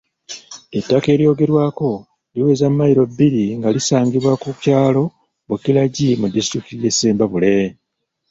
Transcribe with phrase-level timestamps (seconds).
[0.77, 1.89] Ettaka eryogerwako
[2.33, 5.03] liweza mmayiro bbiri nga lisangibwa ku kyalo
[5.49, 7.55] Bukiragyi mu disitulikiti ye Ssembabule.